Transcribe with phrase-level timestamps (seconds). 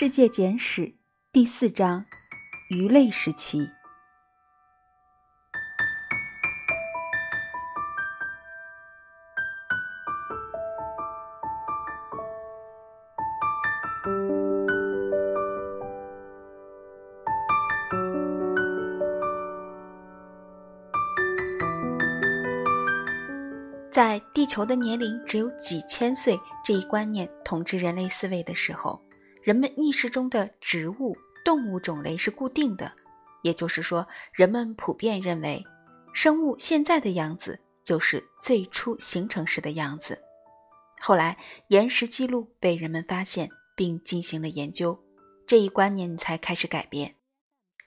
[0.00, 0.94] 世界简史
[1.32, 2.04] 第四章：
[2.70, 3.68] 鱼类时期。
[23.90, 29.02] 在地球的年龄只有几千岁这一观念统治人类思维的时候，
[29.48, 32.92] 人们意识中的植物、动物种类是固定的，
[33.40, 35.64] 也就是说，人们普遍认为，
[36.12, 40.22] 生物现在的样子就是最初形成时的样子。
[41.00, 41.38] 后来，
[41.68, 45.02] 岩石记录被人们发现并进行了研究，
[45.46, 47.14] 这一观念才开始改变，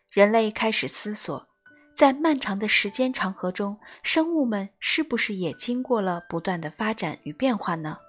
[0.10, 1.48] 人类开始思索。
[1.96, 8.00] 在漫长的时间长河中，生物们是不是也经过了不断的发展与变化呢？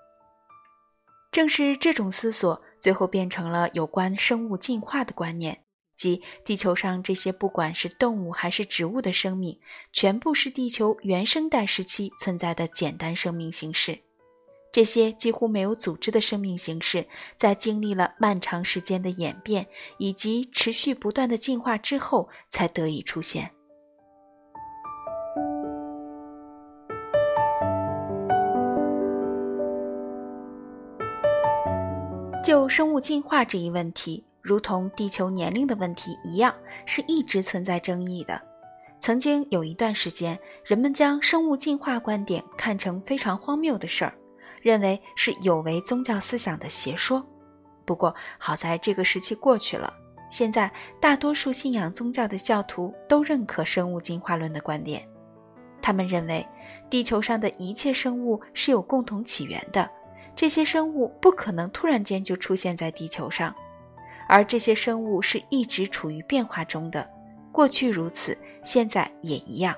[1.31, 5.63] 正是这种思索，最后变成了有关生物进化的观念，
[5.95, 9.61] 即地球上这些不管是动物还是植物的生命，
[9.93, 14.01] 全部是地球原生代时期存在的简单生命形式。
[14.73, 23.53] 这些几乎没有组织的生命形式，在经历了漫长时间的演变以及持续不断的进化之后，才得以出现。
[32.43, 36.53] 就生物进化这一问题，如同地球年龄的问题一样，
[36.85, 38.41] 是一直存在争议的。
[38.99, 44.13] 曾经有一段时间，人们将生物进化观点看成非常荒谬的事儿，
[44.61, 47.25] 认为是有违宗教思想的邪说。
[47.85, 49.93] 不过好在这个时期过去了，
[50.29, 50.71] 现在
[51.01, 55.09] 大多数信仰宗教的教徒都认可生物进化论的观点。
[55.81, 56.45] 他们认为，
[56.91, 59.89] 地球上的一切生物是有共同起源的。
[60.35, 63.55] 这些生物不可能突然间就出现在地球上，
[64.29, 67.09] 而这些生物是一直处于变化中的，
[67.53, 69.77] 过去如此，现在也一样。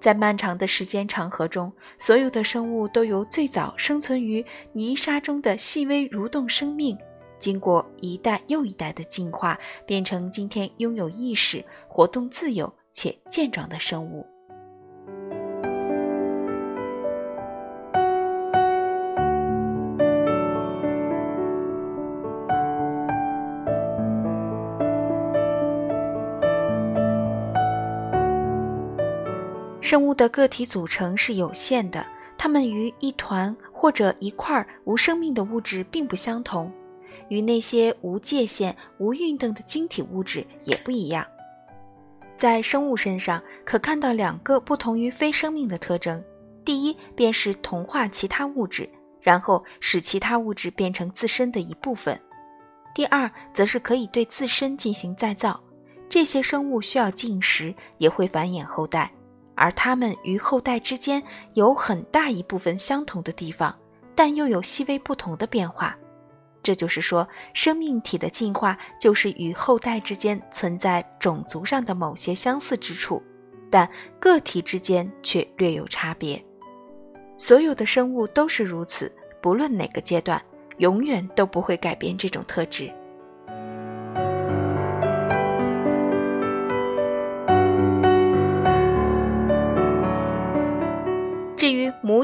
[0.00, 6.98] 在漫长的时间长河中，所有的生物都由最早生存于泥沙中的细微蠕动生命，
[7.38, 14.26] 经过一代又一代的进化，变成今天拥有意识、活动自由且健壮的生物。
[29.92, 32.02] 生物的个体组成是有限的，
[32.38, 36.72] 它们与一团或者一块无生命的物质并不相同，
[37.28, 41.26] 与那些无界限、无运动的晶体物质也不一样。
[42.38, 46.24] 在生物身上可看到两个不同于非生命的特征：
[46.64, 48.88] 第一，便是同化其他物质，
[49.20, 52.16] 然后使其他物质变成自身的一部分；
[52.94, 55.60] 第二，则是可以对自身进行再造。
[56.08, 59.12] 这些生物需要进食，也会繁衍后代。
[59.54, 61.22] 而它们与后代之间
[61.54, 63.74] 有很大一部分相同的地方，
[64.14, 65.96] 但又有细微不同的变化。
[66.62, 73.20] 这就是说，生命体的进化就是与后代之间存在种族上的某些相似之处，
[73.68, 73.88] 但
[74.20, 76.40] 个体之间却略有差别。
[77.36, 80.40] 所有的生物都是如此，不论哪个阶段，
[80.78, 82.92] 永远都不会改变这种特质。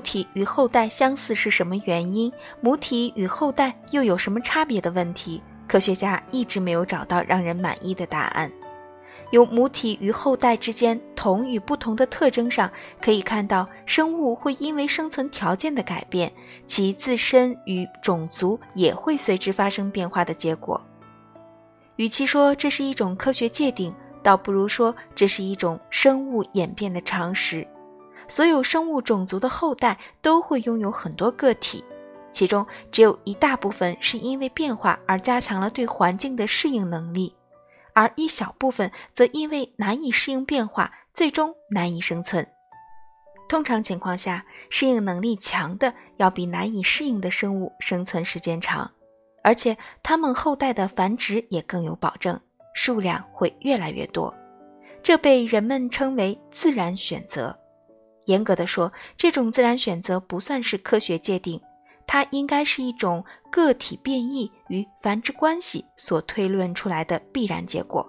[0.08, 2.32] 体与后代相似是什么原因，
[2.62, 8.50] 母体与后代又有什么差别的问题，科学家一直没有找到让人满意的答案。
[9.32, 12.70] 由母体与后代之间同与不同的特征上，
[13.02, 16.32] 可以看到生物会因为生存条件的改变，
[16.64, 20.80] 其自身与种族也会随之发生变化的结果。
[21.96, 27.68] 与其说这是一种科学界定，倒不如说这是一种生物演变的常识。
[28.28, 31.82] 所有生物种族的后代都会拥有很多个体，
[32.30, 37.34] 其中只有一大部分是因为变化而加强了对环境的适应能力，
[37.94, 42.46] 而一小部分则因为难以适应变化，最终难以生存。
[43.48, 48.90] 通常情况下，适应能力强的要比难以适应的生物生存时间长，
[49.42, 52.38] 而且它们后代的繁殖也更有保证，
[52.74, 54.34] 数量会越来越多。
[55.02, 57.58] 这被人们称为自然选择。
[58.28, 61.60] 严格的说，这种自然选择不算是科学界定，
[62.06, 68.06] 它应该是一种个体变异与繁殖关系所推论出来的必然结果。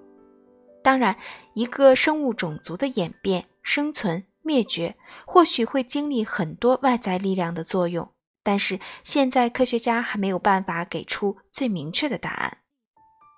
[0.83, 1.18] 当然，
[1.54, 4.95] 一个生物种族的演变、生存、灭绝，
[5.25, 8.10] 或许会经历很多外在力量的作用，
[8.44, 12.57] 但是现在科学家还没有办法给出最明确的答案。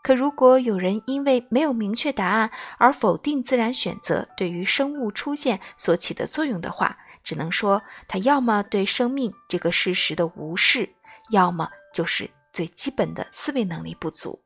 [0.04, 2.50] 可如果有人因为没有明确答案
[2.80, 10.90] 而否定自然选择对于生物出现所起的作用的话，只能说他要么对生命这个事实的无视，
[11.30, 14.42] 要么就是最基本的思维能力不足。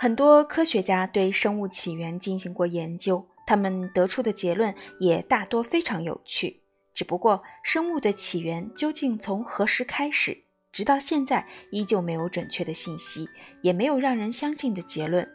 [0.00, 6.60] 很多科学家对生物起源进行过研究，他们得出的结论也大多非常有趣。
[6.92, 13.26] 只不过，生物的起源究竟从何时开始，直到现在依旧没有准确的信息，
[13.62, 15.26] 也没有让人相信的结论。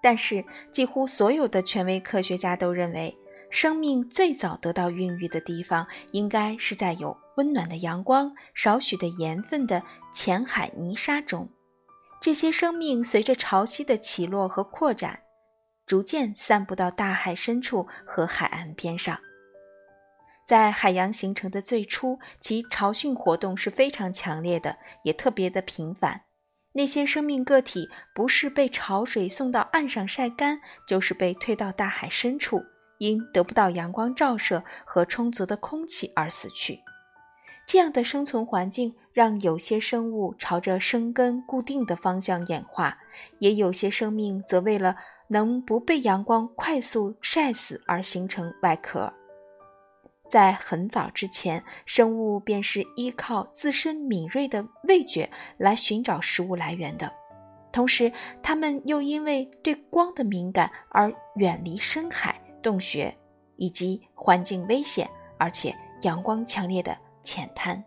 [0.00, 3.16] 但是，几乎所有的权威科学家都认为，
[3.50, 9.82] 生命最早得到孕育的地方，应该是在有温暖的阳光、少许的盐分的
[10.14, 11.48] 浅海泥沙中。
[12.20, 15.18] 这些生命随着潮汐的起落和扩展，
[15.86, 19.18] 逐渐散布到大海深处和海岸边上。
[20.46, 26.22] 在海洋形成的最初，其潮汛活动是非常强烈的，也特别的频繁。
[26.72, 32.64] 那些生命个体不是被潮水送到岸上晒干，就是被推到大海深处，
[32.98, 36.80] 因得不到阳光照射和充足的空气而死去。
[37.66, 42.98] 这样的生存环境让有些生物朝着生根固定的方向演化，
[43.38, 44.96] 也有些生命则为了
[45.28, 49.12] 能不被阳光快速晒死而形成外壳。
[50.28, 57.12] 在很早之前，生物便是依靠自身敏锐的味觉来寻找食物来源的，
[57.70, 63.14] 同时，它们又因为对光的敏感而远离深海、洞穴
[63.56, 65.08] 以及环境危险
[65.38, 66.96] 而且阳光强烈的。
[67.24, 67.80] 浅滩。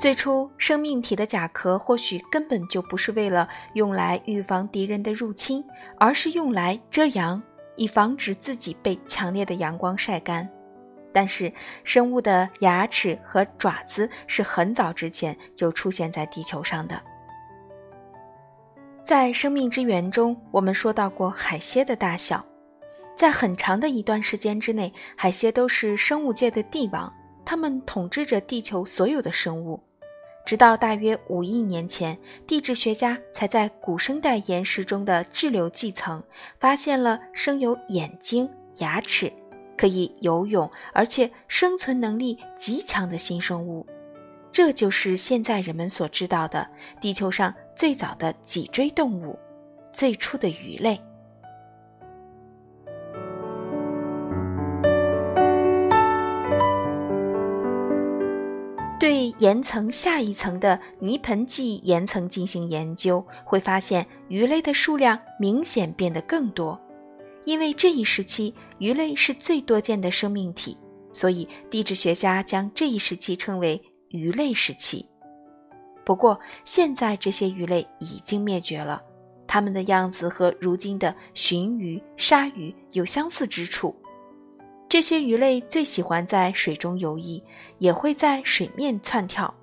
[0.00, 5.62] 最初，生命体的甲壳或许根本就不是为了用来预防敌人的入侵，
[5.98, 7.42] 而是用来遮阳，
[7.76, 10.48] 以防止自己被强烈的阳光晒干。
[11.12, 11.52] 但是，
[11.84, 16.98] 生物的牙齿和爪子是很早之前就出现在地球上的。
[19.04, 22.42] 在生命之源中，我们说到过海蝎的大小。
[23.14, 27.12] 在很长的一段时间之内，海蝎都是生物界的帝王，
[27.44, 29.78] 它们统治着地球所有的生物。
[30.44, 36.22] 直到大约五亿年前，地质学家才在古生代岩石中的滞留纪层
[36.58, 39.32] 发现了生有眼睛、牙齿、
[39.76, 43.86] 可以游泳，而且生存能力极强的新生物。
[44.50, 46.68] 这就是现在人们所知道的
[47.00, 49.38] 地球上最早的脊椎动物，
[49.92, 51.00] 最初的鱼类。
[59.00, 66.78] 对岩层下一层的泥盆纪岩层进行研究，会发现鱼类的数量明显变得更多。
[67.46, 70.76] 因为这一时期鱼类是最多见的生命体，
[71.14, 73.82] 所以地质学家将这一时期称为。
[74.10, 75.06] 鱼类时期，
[76.04, 79.00] 不过现在这些鱼类已经灭绝了。
[79.46, 83.94] 它们的样子和如今的鲟鱼、鲨鱼有相似之处。
[84.90, 87.40] 这些鱼类最喜欢在水中游弋，
[87.78, 89.54] 也会在水面窜跳，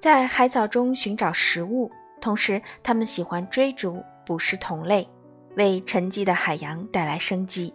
[0.00, 1.88] 在海藻中寻找食物。
[2.20, 5.08] 同时，它们喜欢追逐、捕食同类，
[5.54, 7.72] 为沉寂的海洋带来生机。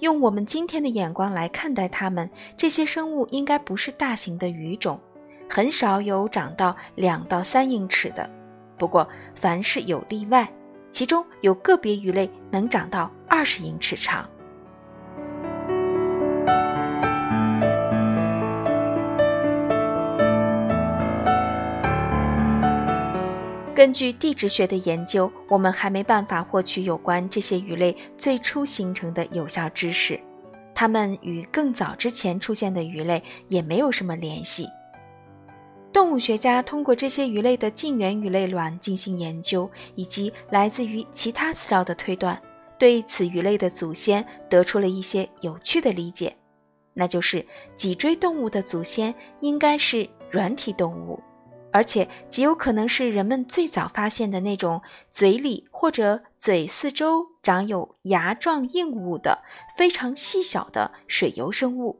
[0.00, 4.98] 用我们今天的眼光来看待它们，这些生物应该不是大型的鱼种，
[5.48, 8.28] 很少有长到两到三英尺的。
[8.76, 10.52] 不过，凡事有例外，
[10.90, 14.28] 其中有个别鱼类能长到二十英尺长。
[23.74, 30.20] 根据地质学的研究，我们还没办法获取有关这些鱼类最初形成的有效知识，
[30.74, 34.68] 它们与更早之前出现的鱼类也没有什么联系。
[35.90, 42.38] 动物学家通过这些鱼类的近缘鱼类卵进行研究，以及来自于其他资料的推断，
[42.78, 46.36] 对此鱼类的祖先得出了一些有趣的理解，
[46.92, 51.18] 那就是脊椎动物的祖先应该是软体动物。
[51.72, 59.42] 而且极有可能是人们最早发现的那种嘴里或者嘴四周长有牙状硬物的
[59.76, 61.98] 非常细小的水游生物，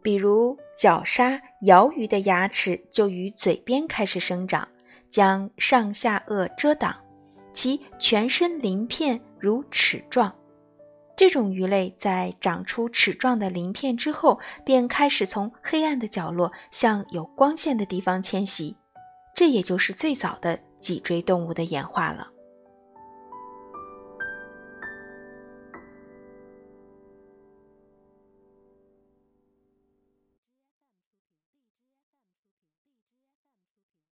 [0.00, 4.66] 比如角鲨、鳐鱼的牙齿就于嘴边开始生长，
[5.10, 6.94] 将上下颚遮挡，
[7.52, 10.32] 其全身鳞片如齿状。
[11.16, 18.76] 这种鱼类在长出齿状的鳞片之后，便开始从黑暗的角落向有光线的地方迁徙，
[19.34, 22.28] 这也就是最早的脊椎动物的演化了。